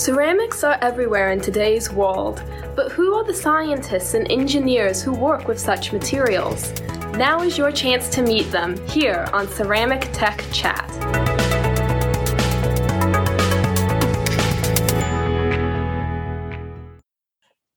[0.00, 2.42] Ceramics are everywhere in today's world,
[2.74, 6.72] but who are the scientists and engineers who work with such materials?
[7.18, 10.90] Now is your chance to meet them here on Ceramic Tech Chat.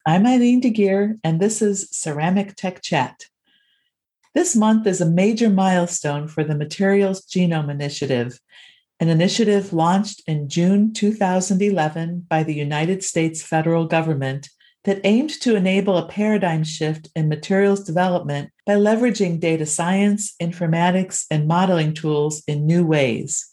[0.07, 3.25] I'm Eileen De Guire, and this is Ceramic Tech Chat.
[4.34, 8.40] This month is a major milestone for the Materials Genome Initiative,
[9.03, 14.48] an initiative launched in June 2011 by the United States federal government
[14.85, 21.26] that aimed to enable a paradigm shift in materials development by leveraging data science, informatics,
[21.29, 23.45] and modeling tools in new ways.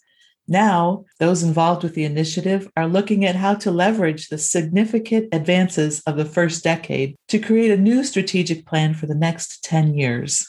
[0.47, 6.01] Now, those involved with the initiative are looking at how to leverage the significant advances
[6.07, 10.47] of the first decade to create a new strategic plan for the next 10 years.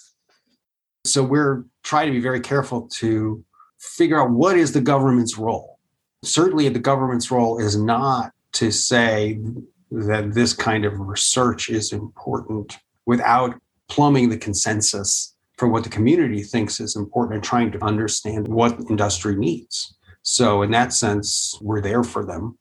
[1.05, 3.45] So, we're trying to be very careful to
[3.83, 5.79] figure out what is the government's role.
[6.23, 9.41] Certainly, the government's role is not to say
[9.91, 16.43] that this kind of research is important without plumbing the consensus for what the community
[16.43, 19.95] thinks is important and trying to understand what industry needs.
[20.23, 22.57] So, in that sense, we're there for them.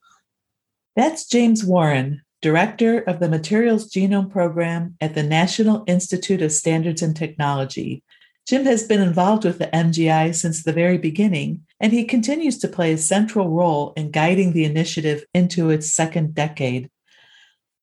[0.95, 7.03] That's James Warren, Director of the Materials Genome Program at the National Institute of Standards
[7.03, 8.03] and Technology.
[8.51, 12.67] Jim has been involved with the MGI since the very beginning, and he continues to
[12.67, 16.89] play a central role in guiding the initiative into its second decade.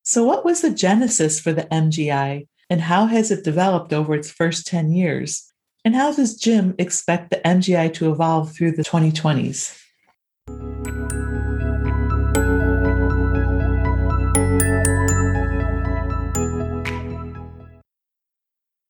[0.02, 2.48] So, what was the genesis for the MGI?
[2.68, 5.50] And how has it developed over its first 10 years?
[5.86, 9.74] And how does Jim expect the MGI to evolve through the 2020s?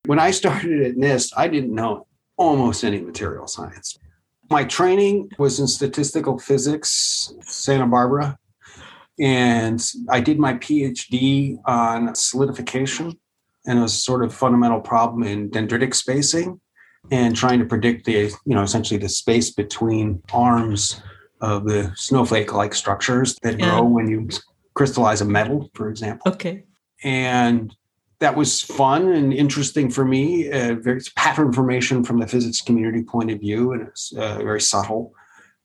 [0.09, 2.06] When I started at NIST, I didn't know
[2.39, 3.98] almost any material science.
[4.48, 8.39] My training was in statistical physics, Santa Barbara,
[9.20, 13.18] and I did my PhD on solidification
[13.67, 16.58] and it was sort of fundamental problem in dendritic spacing
[17.11, 21.02] and trying to predict the you know essentially the space between arms
[21.42, 23.73] of the snowflake like structures that yeah.
[23.73, 24.27] grow when you
[24.73, 26.64] crystallize a metal for example okay
[27.05, 27.74] and
[28.20, 33.02] that was fun and interesting for me uh, very pattern formation from the physics community
[33.02, 35.12] point of view and it's uh, very subtle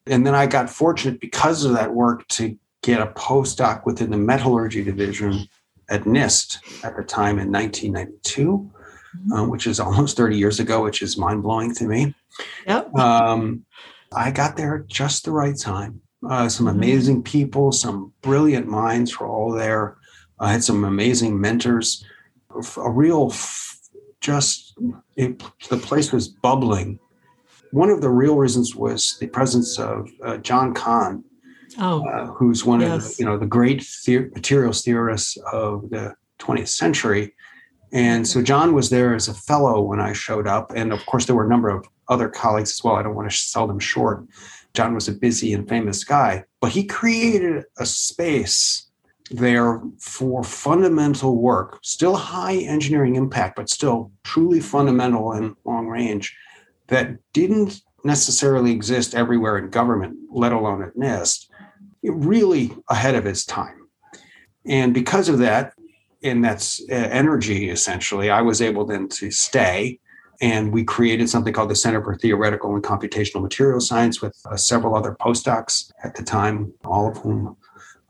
[0.07, 4.17] and then i got fortunate because of that work to get a postdoc within the
[4.17, 5.47] metallurgy division
[5.89, 9.31] at NIST at the time in 1992, mm-hmm.
[9.31, 12.13] uh, which is almost 30 years ago, which is mind blowing to me.
[12.67, 12.93] Yep.
[12.95, 13.65] Um,
[14.15, 16.01] I got there at just the right time.
[16.27, 16.75] Uh, some mm-hmm.
[16.75, 19.97] amazing people, some brilliant minds were all there.
[20.39, 22.05] I had some amazing mentors.
[22.77, 23.33] A real,
[24.21, 24.77] just
[25.15, 26.99] it, the place was bubbling.
[27.71, 31.23] One of the real reasons was the presence of uh, John Cahn,
[31.79, 32.91] oh, uh, who's one yes.
[32.91, 37.33] of the, you know the great the- materials theorists of the 20th century.
[37.91, 41.25] And so John was there as a fellow when I showed up, and of course
[41.25, 42.95] there were a number of other colleagues as well.
[42.95, 44.25] I don't want to sell them short.
[44.73, 48.87] John was a busy and famous guy, but he created a space
[49.31, 56.35] there for fundamental work, still high engineering impact, but still truly fundamental and long range
[56.87, 61.47] that didn't necessarily exist everywhere in government, let alone at NIST
[62.03, 63.87] really ahead of its time.
[64.65, 65.73] And because of that,
[66.21, 69.99] and that's uh, energy essentially, I was able then to stay.
[70.41, 74.57] And we created something called the Center for Theoretical and Computational Material Science with uh,
[74.57, 77.55] several other postdocs at the time, all of whom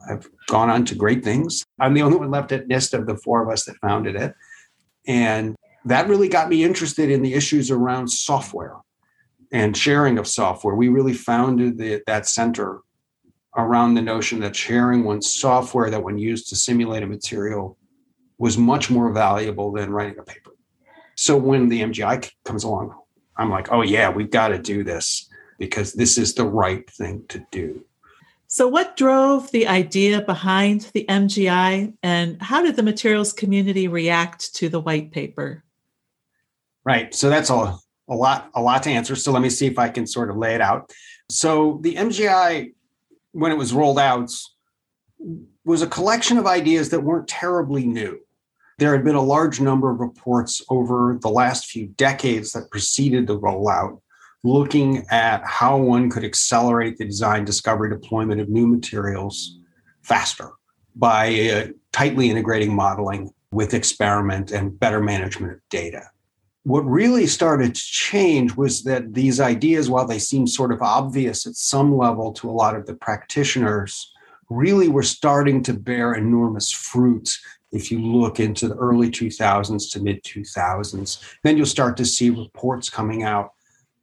[0.07, 1.63] have gone on to great things.
[1.79, 4.33] I'm the only one left at NIST of the four of us that founded it.
[5.07, 5.55] And
[5.85, 8.77] that really got me interested in the issues around software
[9.51, 10.75] and sharing of software.
[10.75, 12.79] We really founded the, that center
[13.55, 17.77] around the notion that sharing one's software that when used to simulate a material
[18.37, 20.51] was much more valuable than writing a paper.
[21.15, 22.95] So when the MGI comes along,
[23.37, 25.29] I'm like, oh yeah, we've got to do this
[25.59, 27.85] because this is the right thing to do.
[28.53, 34.53] So, what drove the idea behind the MGI, and how did the materials community react
[34.57, 35.63] to the white paper?
[36.85, 37.15] Right.
[37.15, 37.75] So that's a,
[38.07, 39.15] a lot, a lot to answer.
[39.15, 40.91] So let me see if I can sort of lay it out.
[41.31, 42.73] So the MGI
[43.31, 44.31] when it was rolled out
[45.65, 48.19] was a collection of ideas that weren't terribly new.
[48.77, 53.25] There had been a large number of reports over the last few decades that preceded
[53.25, 53.99] the rollout
[54.43, 59.59] looking at how one could accelerate the design, discovery, deployment of new materials
[60.01, 60.49] faster
[60.95, 66.03] by uh, tightly integrating modeling with experiment and better management of data
[66.63, 71.45] what really started to change was that these ideas, while they seemed sort of obvious
[71.45, 74.11] at some level to a lot of the practitioners,
[74.49, 77.37] really were starting to bear enormous fruit
[77.71, 81.19] if you look into the early 2000s to mid 2000s.
[81.43, 83.51] Then you'll start to see reports coming out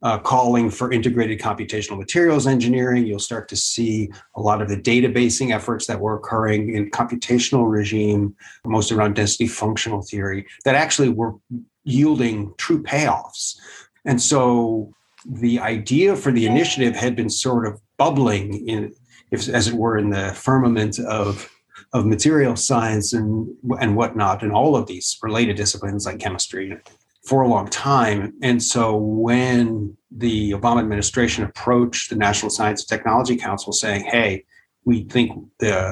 [0.03, 3.05] uh, calling for integrated computational materials engineering.
[3.05, 7.69] You'll start to see a lot of the databasing efforts that were occurring in computational
[7.69, 11.35] regime, most around density functional theory, that actually were
[11.83, 13.57] yielding true payoffs.
[14.05, 14.93] And so
[15.25, 18.93] the idea for the initiative had been sort of bubbling in,
[19.29, 21.49] if, as it were, in the firmament of
[21.93, 26.77] of material science and and whatnot, and all of these related disciplines like chemistry
[27.23, 28.33] for a long time.
[28.41, 34.43] And so when the Obama administration approached the National Science and Technology Council saying, hey,
[34.85, 35.31] we think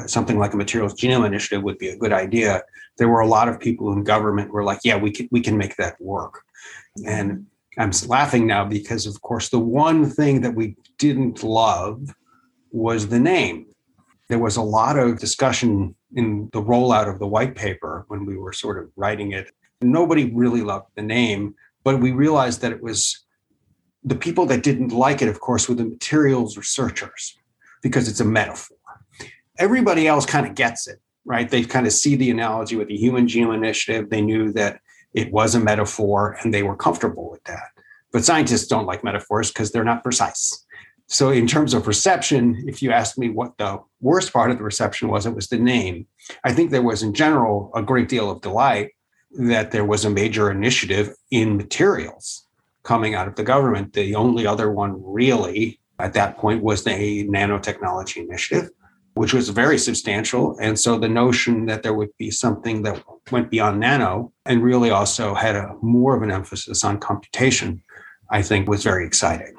[0.08, 2.64] something like a materials genome initiative would be a good idea,
[2.98, 5.42] there were a lot of people in government who were like, yeah, we can, we
[5.42, 6.42] can make that work.
[7.06, 7.46] And
[7.78, 12.14] I'm laughing now because, of course, the one thing that we didn't love
[12.72, 13.68] was the name.
[14.28, 18.36] There was a lot of discussion in the rollout of the white paper when we
[18.36, 22.84] were sort of writing it Nobody really loved the name, but we realized that it
[22.84, 23.26] was
[24.04, 27.38] the people that didn't like it, of course, were the materials researchers
[27.82, 28.78] because it's a metaphor.
[29.58, 31.50] Everybody else kind of gets it, right?
[31.50, 34.10] They kind of see the analogy with the Human Genome Initiative.
[34.10, 34.80] They knew that
[35.14, 37.70] it was a metaphor and they were comfortable with that.
[38.12, 40.66] But scientists don't like metaphors because they're not precise.
[41.08, 44.64] So, in terms of reception, if you ask me what the worst part of the
[44.64, 46.06] reception was, it was the name.
[46.44, 48.92] I think there was, in general, a great deal of delight
[49.32, 52.46] that there was a major initiative in materials
[52.84, 53.94] coming out of the government.
[53.94, 58.70] The only other one really at that point was the nanotechnology initiative,
[59.14, 60.58] which was very substantial.
[60.60, 64.90] And so the notion that there would be something that went beyond nano and really
[64.90, 67.84] also had a more of an emphasis on computation,
[68.32, 69.56] I think was very exciting.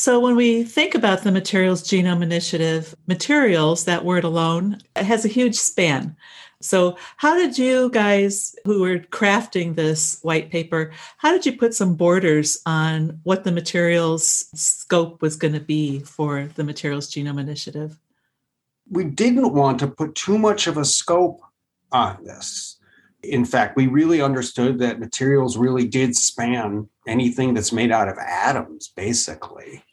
[0.00, 5.28] So, when we think about the Materials Genome Initiative, materials, that word alone, has a
[5.28, 6.16] huge span.
[6.62, 11.74] So, how did you guys who were crafting this white paper, how did you put
[11.74, 17.38] some borders on what the materials scope was going to be for the Materials Genome
[17.38, 17.98] Initiative?
[18.88, 21.42] We didn't want to put too much of a scope
[21.92, 22.78] on this.
[23.22, 28.16] In fact, we really understood that materials really did span anything that's made out of
[28.16, 29.84] atoms, basically.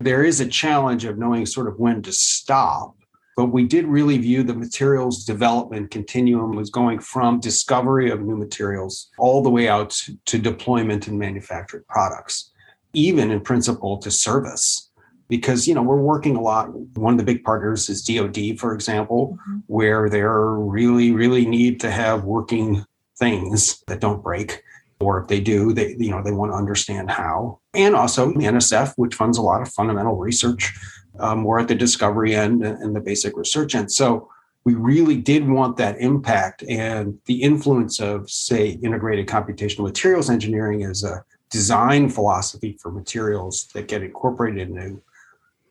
[0.00, 2.94] There is a challenge of knowing sort of when to stop.
[3.36, 8.36] But we did really view the materials development continuum was going from discovery of new
[8.36, 9.94] materials all the way out
[10.24, 12.50] to deployment and manufactured products,
[12.94, 14.90] even in principle to service
[15.28, 18.72] because you know we're working a lot one of the big partners is dod for
[18.72, 19.58] example mm-hmm.
[19.66, 22.84] where they're really really need to have working
[23.18, 24.62] things that don't break
[25.00, 27.60] or if they do they you know they want to understand how.
[27.74, 30.74] And also nsf which funds a lot of fundamental research
[31.18, 33.90] um, more at the discovery end and the basic research end.
[33.92, 34.28] So
[34.64, 40.82] we really did want that impact and the influence of say integrated computational materials engineering
[40.82, 45.00] as a design philosophy for materials that get incorporated into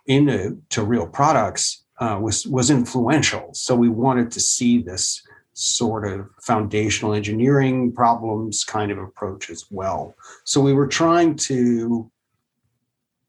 [0.07, 3.49] into to real products uh, was was influential.
[3.53, 5.21] So we wanted to see this
[5.55, 10.13] sort of foundational engineering problems kind of approach as well.
[10.43, 12.11] So we were trying to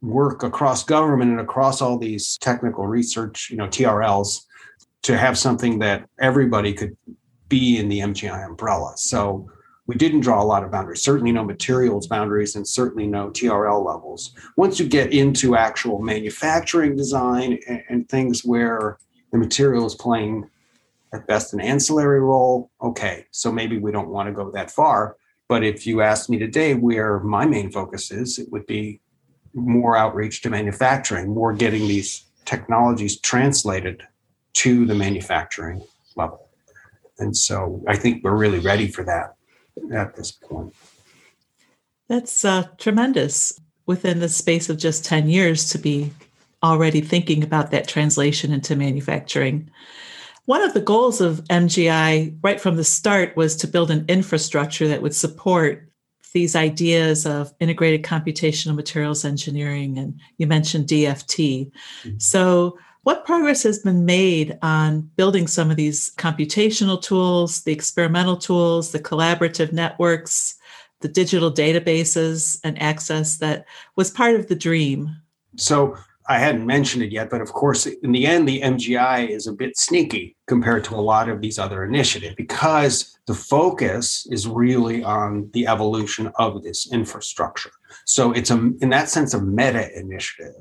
[0.02, 4.42] work across government and across all these technical research, you know, TRLs,
[5.02, 6.96] to have something that everybody could
[7.48, 8.94] be in the MGI umbrella.
[8.96, 9.48] So
[9.86, 13.86] we didn't draw a lot of boundaries, certainly no materials boundaries and certainly no TRL
[13.86, 14.34] levels.
[14.56, 18.98] Once you get into actual manufacturing design and, and things where
[19.30, 20.50] the material is playing
[21.12, 22.70] at best an ancillary role.
[22.82, 25.16] Okay, so maybe we don't want to go that far.
[25.48, 29.00] But if you asked me today where my main focus is, it would be
[29.54, 34.02] more outreach to manufacturing, more getting these technologies translated
[34.54, 35.82] to the manufacturing
[36.16, 36.48] level.
[37.18, 39.34] And so I think we're really ready for that
[39.92, 40.74] at this point.
[42.08, 46.12] That's uh, tremendous within the space of just 10 years to be
[46.62, 49.70] already thinking about that translation into manufacturing.
[50.46, 54.88] One of the goals of MGI right from the start was to build an infrastructure
[54.88, 55.90] that would support
[56.32, 59.98] these ideas of integrated computational materials engineering.
[59.98, 61.70] And you mentioned DFT.
[62.02, 62.18] Mm-hmm.
[62.18, 68.36] So, what progress has been made on building some of these computational tools, the experimental
[68.36, 70.56] tools, the collaborative networks,
[71.00, 75.16] the digital databases and access that was part of the dream?
[75.56, 75.96] So,
[76.28, 79.52] I hadn't mentioned it yet, but of course, in the end, the MGI is a
[79.52, 85.04] bit sneaky compared to a lot of these other initiatives because the focus is really
[85.04, 87.70] on the evolution of this infrastructure.
[88.04, 90.54] So it's a, in that sense, a meta initiative,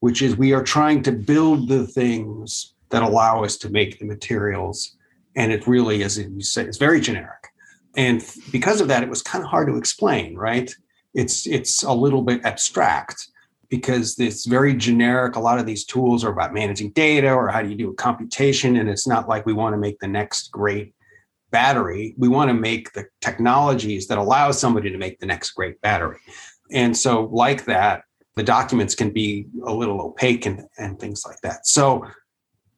[0.00, 4.06] which is we are trying to build the things that allow us to make the
[4.06, 4.96] materials.
[5.34, 7.48] And it really, as you say, it's very generic.
[7.96, 10.72] And because of that, it was kind of hard to explain, right?
[11.14, 13.28] It's it's a little bit abstract
[13.72, 15.36] because it's very generic.
[15.36, 17.94] A lot of these tools are about managing data or how do you do a
[17.94, 18.76] computation.
[18.76, 20.94] And it's not like we want to make the next great
[21.50, 22.14] battery.
[22.18, 26.18] We want to make the technologies that allow somebody to make the next great battery.
[26.70, 28.02] And so, like that,
[28.36, 31.66] the documents can be a little opaque and, and things like that.
[31.66, 32.06] So,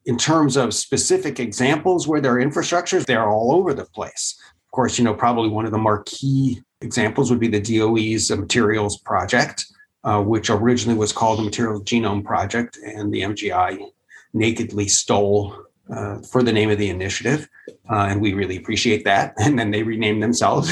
[0.07, 4.41] in terms of specific examples where there are infrastructures, they're all over the place.
[4.69, 8.37] Of course, you know, probably one of the marquee examples would be the DOE's uh,
[8.37, 9.67] materials project,
[10.05, 13.91] uh, which originally was called the Materials Genome Project, and the MGI
[14.33, 15.57] nakedly stole
[15.91, 17.49] uh, for the name of the initiative.
[17.91, 19.35] Uh, and we really appreciate that.
[19.41, 20.71] And then they renamed themselves.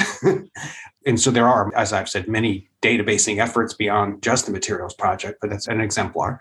[1.07, 5.39] and so there are, as I've said, many databasing efforts beyond just the Materials Project,
[5.41, 6.41] but that's an exemplar.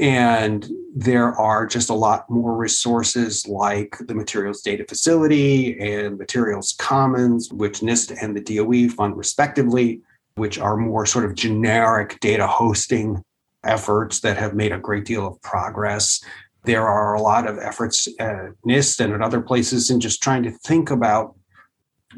[0.00, 6.74] And there are just a lot more resources like the Materials Data Facility and Materials
[6.78, 10.02] Commons, which NIST and the DOE fund respectively
[10.36, 13.22] which are more sort of generic data hosting
[13.64, 16.22] efforts that have made a great deal of progress.
[16.64, 20.42] There are a lot of efforts at NIST and at other places in just trying
[20.44, 21.34] to think about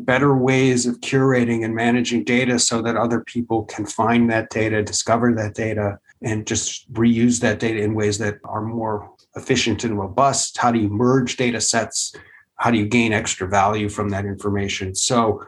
[0.00, 4.82] better ways of curating and managing data so that other people can find that data,
[4.82, 9.98] discover that data, and just reuse that data in ways that are more efficient and
[9.98, 10.58] robust.
[10.58, 12.14] How do you merge data sets?
[12.56, 14.94] How do you gain extra value from that information?
[14.94, 15.44] So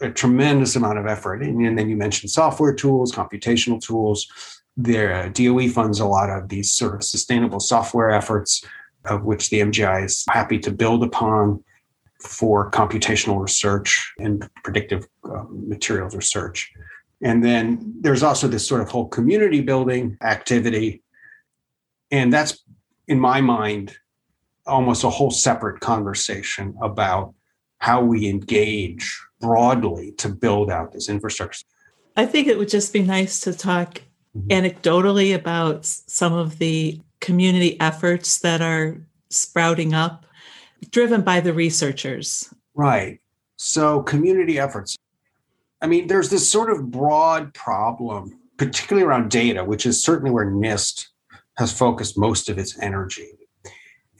[0.00, 1.42] a tremendous amount of effort.
[1.42, 4.26] And, and then you mentioned software tools, computational tools.
[4.76, 8.64] There, uh, DOE funds a lot of these sort of sustainable software efforts,
[9.04, 11.62] of which the MGI is happy to build upon
[12.20, 16.72] for computational research and predictive uh, materials research.
[17.20, 21.02] And then there's also this sort of whole community building activity.
[22.10, 22.64] And that's,
[23.06, 23.96] in my mind,
[24.66, 27.34] almost a whole separate conversation about
[27.78, 31.66] how we engage broadly to build out this infrastructure.
[32.16, 34.00] I think it would just be nice to talk
[34.36, 34.48] mm-hmm.
[34.48, 38.96] anecdotally about some of the community efforts that are
[39.30, 40.24] sprouting up,
[40.90, 42.52] driven by the researchers.
[42.74, 43.20] Right.
[43.56, 44.96] So, community efforts.
[45.80, 50.46] I mean, there's this sort of broad problem, particularly around data, which is certainly where
[50.46, 51.08] NIST
[51.56, 53.30] has focused most of its energy.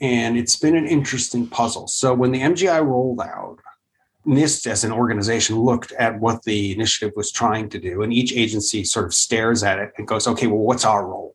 [0.01, 1.87] And it's been an interesting puzzle.
[1.87, 3.59] So, when the MGI rolled out,
[4.27, 8.33] NIST as an organization looked at what the initiative was trying to do, and each
[8.33, 11.35] agency sort of stares at it and goes, okay, well, what's our role?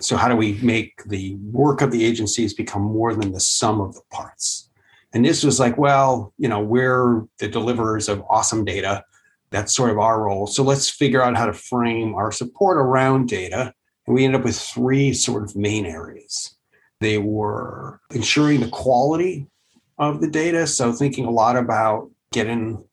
[0.00, 3.80] So, how do we make the work of the agencies become more than the sum
[3.80, 4.68] of the parts?
[5.12, 9.04] And this was like, well, you know, we're the deliverers of awesome data.
[9.50, 10.46] That's sort of our role.
[10.46, 13.72] So, let's figure out how to frame our support around data.
[14.06, 16.56] And we ended up with three sort of main areas.
[17.00, 19.46] They were ensuring the quality
[19.98, 20.66] of the data.
[20.66, 22.84] So thinking a lot about getting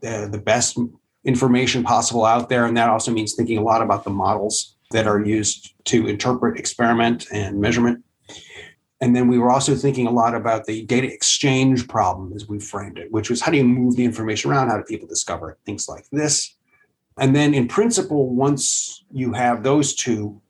[0.00, 0.78] the, the best
[1.24, 2.66] information possible out there.
[2.66, 6.58] And that also means thinking a lot about the models that are used to interpret
[6.58, 8.04] experiment and measurement.
[9.00, 12.58] And then we were also thinking a lot about the data exchange problem as we
[12.58, 14.68] framed it, which was how do you move the information around?
[14.68, 15.58] How do people discover it?
[15.66, 16.56] Things like this.
[17.18, 20.40] And then in principle, once you have those two,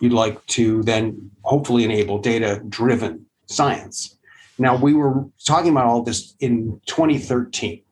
[0.00, 4.13] you'd like to then hopefully enable data driven science.
[4.58, 7.82] Now, we were talking about all this in 2013.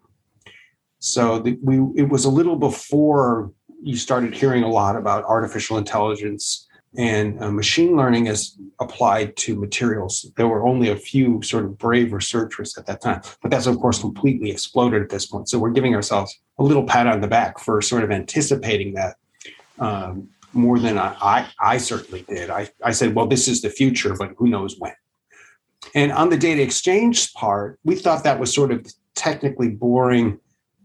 [0.99, 3.52] So the, we it was a little before
[3.83, 9.57] you started hearing a lot about artificial intelligence and uh, machine learning as applied to
[9.57, 10.31] materials.
[10.37, 13.78] There were only a few sort of brave researchers at that time, but that's of
[13.78, 15.49] course completely exploded at this point.
[15.49, 19.16] So we're giving ourselves a little pat on the back for sort of anticipating that
[19.78, 22.50] um, more than I, I, I certainly did.
[22.50, 24.92] I, I said, well, this is the future, but who knows when.
[25.95, 30.39] And on the data exchange part, we thought that was sort of technically boring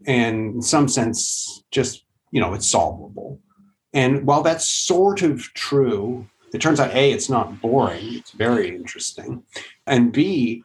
[0.05, 3.39] and in some sense just, you know, it's solvable.
[3.93, 8.75] And while that's sort of true, it turns out A, it's not boring, it's very
[8.75, 9.43] interesting.
[9.85, 10.63] And B,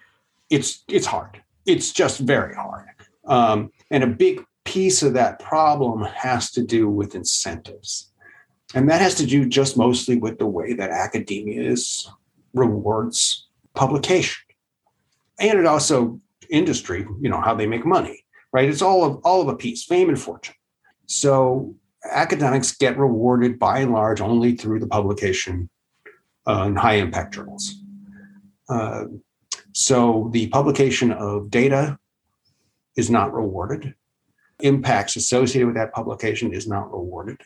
[0.50, 1.42] it's it's hard.
[1.66, 2.88] It's just very hard.
[3.24, 8.10] Um, and a big piece of that problem has to do with incentives.
[8.74, 12.08] And that has to do just mostly with the way that academia is
[12.54, 14.42] rewards publication
[15.38, 19.40] and it also industry you know how they make money right it's all of all
[19.40, 20.54] of a piece fame and fortune
[21.06, 21.74] so
[22.10, 25.68] academics get rewarded by and large only through the publication
[26.46, 27.76] uh, in high impact journals.
[28.68, 29.04] Uh,
[29.72, 31.98] so the publication of data
[32.96, 33.94] is not rewarded.
[34.60, 37.40] Impacts associated with that publication is not rewarded.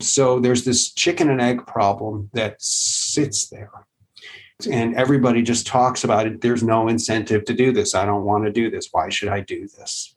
[0.00, 3.70] So there's this chicken and egg problem that sits there.
[4.66, 6.40] And everybody just talks about it.
[6.40, 7.94] There's no incentive to do this.
[7.94, 8.88] I don't want to do this.
[8.92, 10.14] Why should I do this?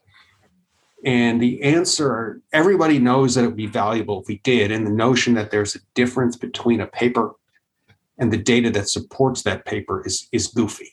[1.04, 4.72] And the answer everybody knows that it would be valuable if we did.
[4.72, 7.34] And the notion that there's a difference between a paper
[8.18, 10.92] and the data that supports that paper is, is goofy.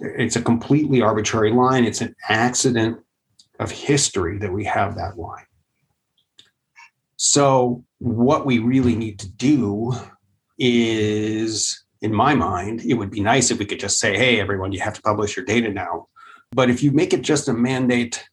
[0.00, 1.84] It's a completely arbitrary line.
[1.84, 2.98] It's an accident
[3.58, 5.46] of history that we have that line.
[7.16, 9.94] So, what we really need to do
[10.58, 14.70] is, in my mind, it would be nice if we could just say, hey, everyone,
[14.70, 16.06] you have to publish your data now.
[16.52, 18.24] But if you make it just a mandate,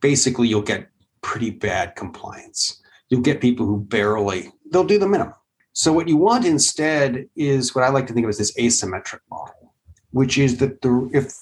[0.00, 0.88] basically you'll get
[1.20, 2.80] pretty bad compliance.
[3.10, 5.34] You'll get people who barely, they'll do the minimum.
[5.74, 9.20] So, what you want instead is what I like to think of as this asymmetric
[9.30, 9.74] model,
[10.12, 11.32] which is that the, if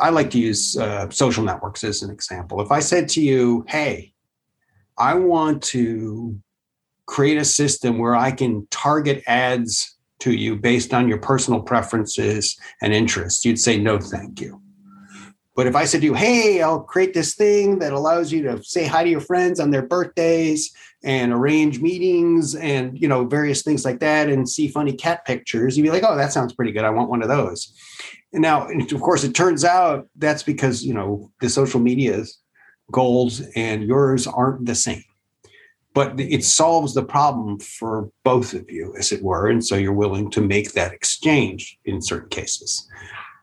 [0.00, 2.60] I like to use uh, social networks as an example.
[2.60, 4.12] If I said to you, hey,
[4.98, 6.38] I want to
[7.06, 12.56] create a system where I can target ads to you based on your personal preferences
[12.80, 14.60] and interests, you'd say, no, thank you.
[15.56, 18.62] But if I said to you, hey, I'll create this thing that allows you to
[18.64, 23.62] say hi to your friends on their birthdays and arrange meetings and you know various
[23.62, 26.72] things like that and see funny cat pictures, you'd be like, oh, that sounds pretty
[26.72, 26.84] good.
[26.84, 27.72] I want one of those.
[28.32, 32.38] And now, of course, it turns out that's because you know the social media's
[32.90, 35.04] goals and yours aren't the same.
[35.94, 39.48] But it solves the problem for both of you, as it were.
[39.48, 42.88] And so you're willing to make that exchange in certain cases.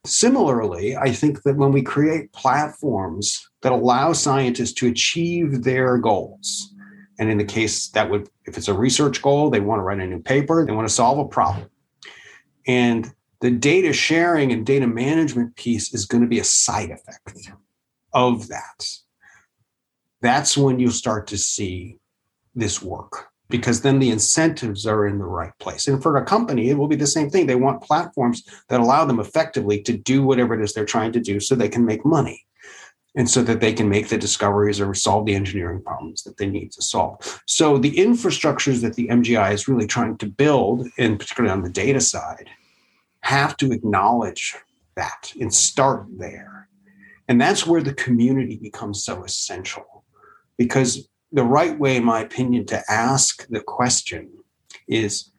[0.05, 6.74] Similarly, I think that when we create platforms that allow scientists to achieve their goals,
[7.20, 10.00] and in the case that would, if it's a research goal, they want to write
[10.00, 11.70] a new paper, they want to solve a problem.
[12.67, 17.49] And the data sharing and data management piece is going to be a side effect
[18.13, 18.88] of that.
[20.21, 21.97] That's when you start to see
[22.55, 25.87] this work because then the incentives are in the right place.
[25.87, 27.45] And for a company, it will be the same thing.
[27.45, 31.19] They want platforms that allow them effectively to do whatever it is they're trying to
[31.19, 32.45] do so they can make money
[33.15, 36.49] and so that they can make the discoveries or solve the engineering problems that they
[36.49, 37.41] need to solve.
[37.45, 41.69] So the infrastructures that the MGI is really trying to build, and particularly on the
[41.69, 42.49] data side,
[43.21, 44.55] have to acknowledge
[44.95, 46.69] that and start there.
[47.27, 50.05] And that's where the community becomes so essential
[50.57, 54.30] because the right way, in my opinion, to ask the question
[54.88, 55.32] is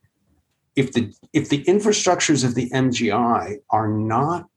[0.75, 4.49] if the if the infrastructures of the MGI are not,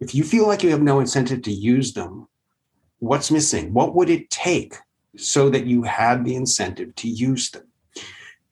[0.00, 2.26] if you feel like you have no incentive to use them,
[2.98, 3.72] what's missing?
[3.72, 4.74] What would it take
[5.16, 7.66] so that you had the incentive to use them?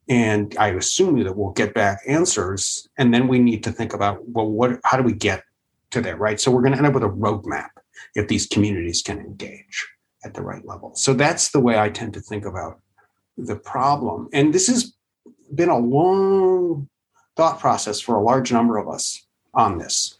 [0.08, 4.28] And I assume that we'll get back answers, and then we need to think about
[4.28, 5.44] well, what how do we get
[5.92, 6.38] to there, right?
[6.38, 7.70] So we're going to end up with a roadmap
[8.14, 9.88] if these communities can engage
[10.24, 10.94] at the right level.
[10.94, 12.80] So that's the way I tend to think about
[13.36, 14.28] the problem.
[14.32, 14.94] And this has
[15.54, 16.88] been a long
[17.36, 20.18] thought process for a large number of us on this.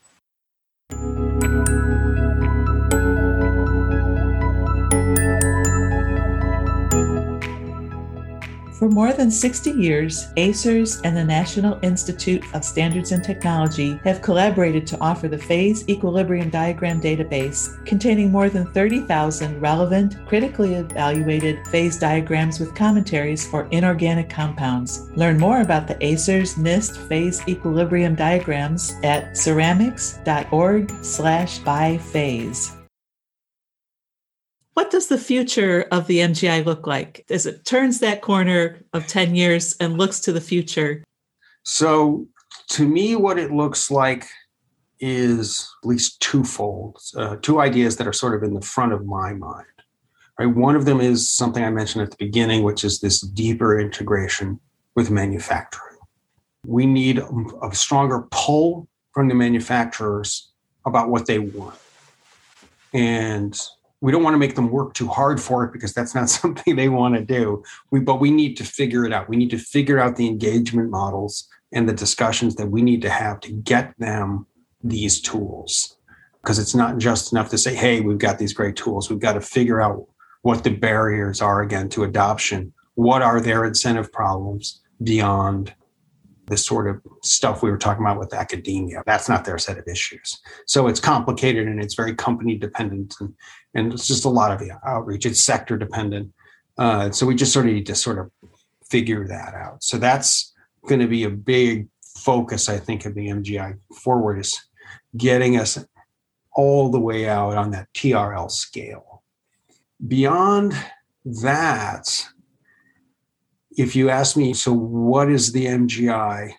[8.80, 14.22] For more than 60 years, ACERS and the National Institute of Standards and Technology have
[14.22, 21.58] collaborated to offer the Phase Equilibrium Diagram database containing more than 30,000 relevant, critically evaluated
[21.66, 25.10] phase diagrams with commentaries for inorganic compounds.
[25.14, 32.79] Learn more about the ACERS NIST phase equilibrium diagrams at ceramics.org slash by phase.
[34.80, 39.06] What does the future of the MGI look like as it turns that corner of
[39.06, 41.04] 10 years and looks to the future?
[41.64, 42.26] So,
[42.70, 44.26] to me, what it looks like
[44.98, 49.04] is at least twofold, uh, two ideas that are sort of in the front of
[49.04, 49.66] my mind.
[50.38, 50.46] Right?
[50.46, 54.58] One of them is something I mentioned at the beginning, which is this deeper integration
[54.96, 55.98] with manufacturing.
[56.64, 60.50] We need a stronger pull from the manufacturers
[60.86, 61.78] about what they want.
[62.94, 63.60] And
[64.00, 66.76] we don't want to make them work too hard for it because that's not something
[66.76, 67.62] they want to do.
[67.90, 69.28] We, but we need to figure it out.
[69.28, 73.10] We need to figure out the engagement models and the discussions that we need to
[73.10, 74.46] have to get them
[74.82, 75.96] these tools.
[76.42, 79.10] Because it's not just enough to say, hey, we've got these great tools.
[79.10, 80.06] We've got to figure out
[80.42, 82.72] what the barriers are again to adoption.
[82.94, 85.74] What are their incentive problems beyond
[86.50, 89.02] the sort of stuff we were talking about with academia.
[89.06, 90.40] That's not their set of issues.
[90.66, 93.32] So it's complicated and it's very company dependent and,
[93.74, 95.26] and it's just a lot of outreach.
[95.26, 96.32] It's sector dependent.
[96.78, 98.30] Uh, so we just sort of need to sort of
[98.88, 99.82] figure that out.
[99.82, 100.52] So that's
[100.86, 104.60] going to be a big focus, I think, of the MGI forward is
[105.16, 105.78] getting us
[106.52, 109.22] all the way out on that TRL scale.
[110.06, 110.74] Beyond
[111.24, 112.26] that,
[113.76, 116.52] if you ask me, so what is the MGI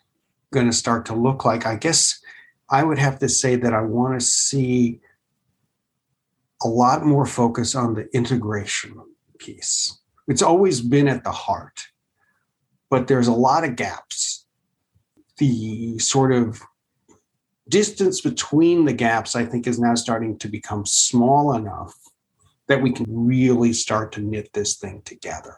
[0.54, 1.66] going to start to look like?
[1.66, 2.20] I guess
[2.70, 5.02] I would have to say that I want to see
[6.64, 9.02] a lot more focus on the integration
[9.38, 10.00] piece.
[10.28, 11.88] It's always been at the heart,
[12.90, 14.46] but there's a lot of gaps.
[15.38, 16.62] The sort of
[17.68, 21.96] distance between the gaps, I think, is now starting to become small enough
[22.68, 25.58] that we can really start to knit this thing together.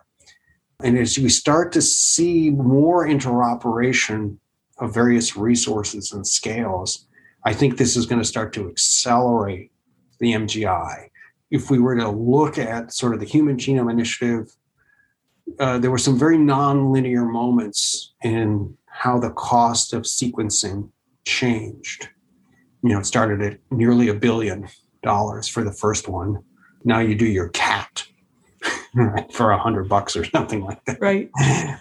[0.82, 4.38] And as we start to see more interoperation
[4.78, 7.08] of various resources and scales,
[7.46, 9.73] I think this is going to start to accelerate
[10.24, 11.10] the MGI.
[11.52, 14.52] If we were to look at sort of the Human Genome Initiative,
[15.60, 20.90] uh, there were some very nonlinear moments in how the cost of sequencing
[21.26, 22.10] changed.
[22.82, 24.68] You know, it started at nearly a billion
[25.04, 26.44] dollars for the first one.
[26.84, 28.04] Now you do your cat
[29.34, 31.00] for a hundred bucks or something like that.
[31.00, 31.30] Right.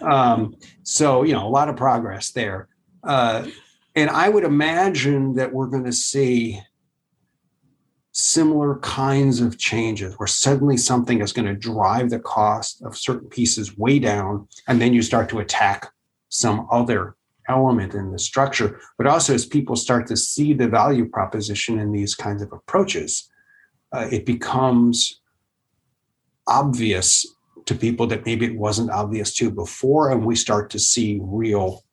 [0.01, 2.67] Um, so you know, a lot of progress there.
[3.03, 3.47] Uh,
[3.95, 6.59] and I would imagine that we're going to see
[8.13, 13.27] similar kinds of changes where suddenly something is going to drive the cost of certain
[13.27, 15.91] pieces way down, and then you start to attack
[16.29, 17.15] some other
[17.49, 18.79] element in the structure.
[18.97, 23.29] But also, as people start to see the value proposition in these kinds of approaches,
[23.91, 25.19] uh, it becomes
[26.47, 27.25] obvious
[27.65, 31.83] to people that maybe it wasn't obvious to before, and we start to see real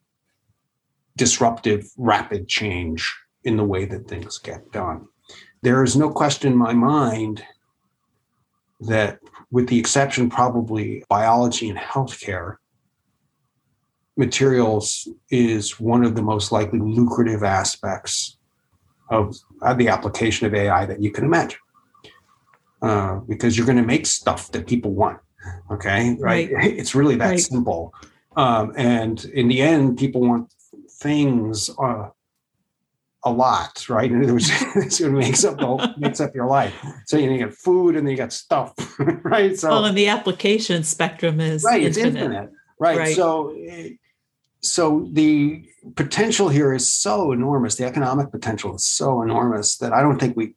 [1.17, 5.07] disruptive, rapid change in the way that things get done.
[5.63, 7.45] There is no question in my mind
[8.81, 9.21] that,
[9.51, 12.57] with the exception probably biology and healthcare,
[14.17, 18.39] materials is one of the most likely lucrative aspects
[19.11, 21.59] of, of the application of AI that you can imagine.
[22.83, 25.19] Uh, because you're going to make stuff that people want.
[25.71, 26.17] Okay.
[26.19, 26.51] Right.
[26.51, 26.73] right?
[26.79, 27.41] It's really that right.
[27.41, 27.93] simple.
[28.37, 30.55] Um, and in the end, people want
[30.89, 32.09] things uh,
[33.25, 34.11] a lot, right?
[34.11, 36.75] In other words, this makes up the, makes up your life.
[37.07, 38.73] So you, know, you got food and then you got stuff,
[39.25, 39.59] right?
[39.59, 41.83] So well, and the application spectrum is right.
[41.83, 42.07] Infinite.
[42.07, 42.99] It's infinite, right?
[42.99, 43.17] right?
[43.17, 43.57] So,
[44.63, 45.65] so the
[45.97, 47.77] potential here is so enormous.
[47.77, 50.55] The economic potential is so enormous that I don't think we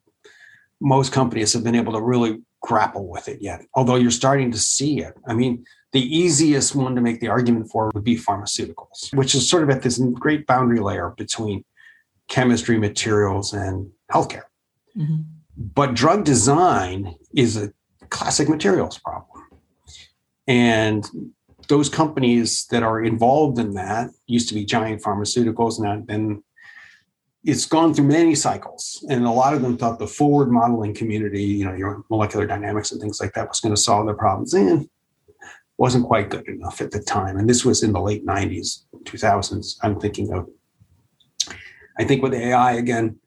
[0.80, 3.64] most companies have been able to really grapple with it yet.
[3.74, 5.14] Although you're starting to see it.
[5.26, 9.48] I mean, the easiest one to make the argument for would be pharmaceuticals, which is
[9.48, 11.64] sort of at this great boundary layer between
[12.28, 14.44] chemistry, materials, and healthcare.
[14.96, 15.22] Mm-hmm.
[15.56, 17.72] But drug design is a
[18.10, 19.42] classic materials problem.
[20.46, 21.04] And
[21.68, 26.42] those companies that are involved in that used to be giant pharmaceuticals, and then
[27.44, 29.04] it's gone through many cycles.
[29.08, 32.90] And a lot of them thought the forward modeling community, you know, your molecular dynamics
[32.90, 34.54] and things like that was going to solve their problems.
[34.54, 34.88] And
[35.76, 37.36] wasn't quite good enough at the time.
[37.36, 39.76] And this was in the late 90s, 2000s.
[39.82, 40.48] I'm thinking of
[41.98, 43.18] I think with AI, again,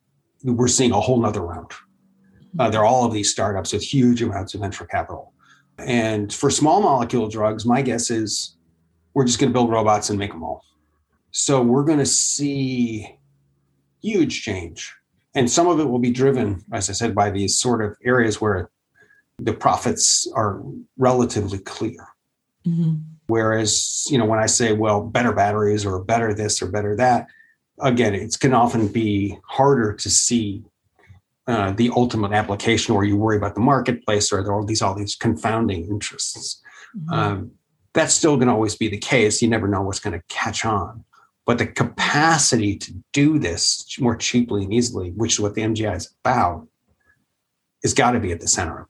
[0.44, 1.72] we're seeing a whole nother round.
[2.60, 5.34] Uh, there are all of these startups with huge amounts of venture capital.
[5.78, 8.58] And for small molecule drugs, my guess is
[9.14, 10.64] we're just going to build robots and make them all.
[11.32, 13.18] So we're going to see
[14.02, 14.94] huge change.
[15.36, 18.42] And some of it will be driven, as I said, by these sort of areas
[18.42, 18.72] where
[19.38, 20.62] the profits are
[20.98, 22.08] relatively clear.
[22.66, 22.96] Mm-hmm.
[23.28, 27.28] Whereas, you know, when I say, well, better batteries or better this or better that,
[27.80, 30.64] again, it can often be harder to see
[31.48, 34.82] uh, the ultimate application, or you worry about the marketplace, or there are all these
[34.82, 36.62] all these confounding interests.
[36.98, 37.14] Mm-hmm.
[37.14, 37.52] Um,
[37.94, 39.42] that's still going to always be the case.
[39.42, 41.04] You never know what's going to catch on,
[41.46, 45.96] but the capacity to do this more cheaply and easily, which is what the MGI
[45.96, 46.68] is about,
[47.84, 48.88] has got to be at the center of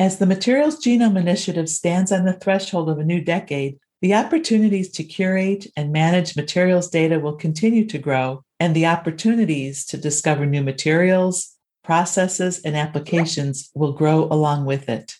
[0.00, 4.92] As the Materials Genome Initiative stands on the threshold of a new decade, the opportunities
[4.92, 10.46] to curate and manage materials data will continue to grow, and the opportunities to discover
[10.46, 15.16] new materials, processes, and applications will grow along with it.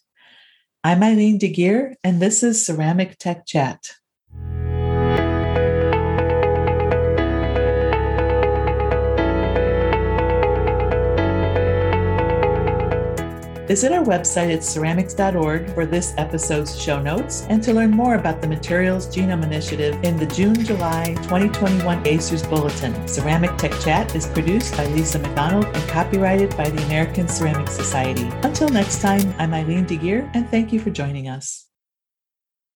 [0.84, 3.94] I'm Eileen De Guire, and this is Ceramic Tech Chat.
[13.68, 18.40] Visit our website at ceramics.org for this episode's show notes and to learn more about
[18.40, 23.06] the Materials Genome Initiative in the June July 2021 ACERS Bulletin.
[23.06, 28.30] Ceramic Tech Chat is produced by Lisa McDonald and copyrighted by the American Ceramic Society.
[28.42, 31.67] Until next time, I'm Eileen De Guire, and thank you for joining us.